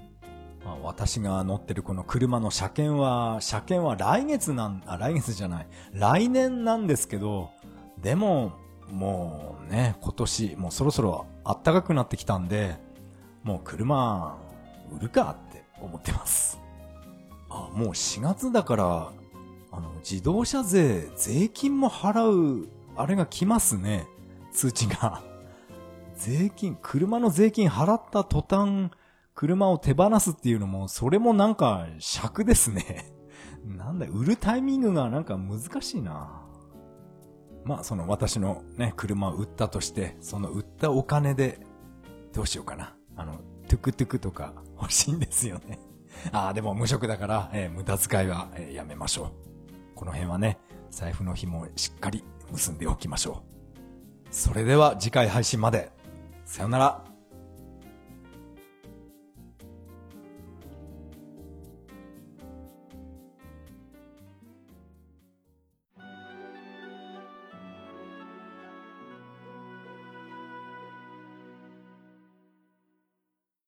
[0.62, 5.66] まあ、私が乗ってるこの車の車検は、車検は来月なん、あ、来月じゃない。
[5.94, 7.48] 来年なんですけど、
[7.96, 8.52] でも、
[8.92, 12.76] もうね、今年、もうそろそろ暖かくなってきたんで、
[13.42, 14.36] もう車、
[14.92, 16.65] 売るかって思ってます。
[17.48, 19.12] あ、もう4月だから、
[19.72, 24.06] あの、自動車税、税金も払う、あれが来ますね。
[24.52, 25.22] 通知が。
[26.16, 28.90] 税金、車の税金払った途端、
[29.34, 33.12] 車を手放すっていうのも、それもなんか尺ですね。
[33.64, 36.42] なんだ、売るタイミングがなんか難しいな。
[37.64, 41.60] まあ、その私のね、車を売ったとして、その売ったお金で、
[42.32, 42.96] どうしようかな。
[43.16, 45.80] あの、トゥクトゥクとか欲しいんですよね。
[46.32, 49.94] ああ、でも無職だから、えー、無駄遣いは、えー、やめましょう。
[49.94, 50.58] この辺はね、
[50.90, 53.56] 財布の紐をしっかり結んでおきましょう。
[54.30, 55.90] それでは次回配信まで。
[56.44, 57.05] さよなら。